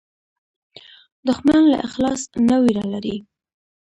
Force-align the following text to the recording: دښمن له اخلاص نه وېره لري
دښمن 1.27 1.61
له 1.71 1.77
اخلاص 1.87 2.21
نه 2.47 2.57
وېره 2.63 2.85
لري 2.93 3.17